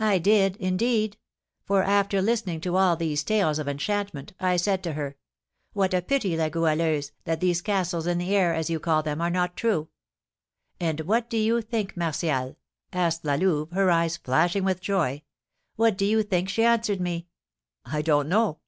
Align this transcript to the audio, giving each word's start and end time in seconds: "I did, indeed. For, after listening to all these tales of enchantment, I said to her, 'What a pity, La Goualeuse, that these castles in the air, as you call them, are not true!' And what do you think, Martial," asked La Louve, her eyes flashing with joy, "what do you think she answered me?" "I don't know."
"I 0.00 0.16
did, 0.16 0.56
indeed. 0.56 1.18
For, 1.66 1.82
after 1.82 2.22
listening 2.22 2.62
to 2.62 2.76
all 2.78 2.96
these 2.96 3.22
tales 3.22 3.58
of 3.58 3.68
enchantment, 3.68 4.32
I 4.40 4.56
said 4.56 4.82
to 4.84 4.94
her, 4.94 5.18
'What 5.74 5.92
a 5.92 6.00
pity, 6.00 6.38
La 6.38 6.48
Goualeuse, 6.48 7.12
that 7.24 7.40
these 7.42 7.60
castles 7.60 8.06
in 8.06 8.16
the 8.16 8.34
air, 8.34 8.54
as 8.54 8.70
you 8.70 8.80
call 8.80 9.02
them, 9.02 9.20
are 9.20 9.28
not 9.28 9.58
true!' 9.58 9.90
And 10.80 11.00
what 11.02 11.28
do 11.28 11.36
you 11.36 11.60
think, 11.60 11.98
Martial," 11.98 12.56
asked 12.94 13.26
La 13.26 13.34
Louve, 13.34 13.72
her 13.72 13.90
eyes 13.90 14.16
flashing 14.16 14.64
with 14.64 14.80
joy, 14.80 15.20
"what 15.76 15.98
do 15.98 16.06
you 16.06 16.22
think 16.22 16.48
she 16.48 16.64
answered 16.64 17.02
me?" 17.02 17.26
"I 17.84 18.00
don't 18.00 18.30
know." 18.30 18.60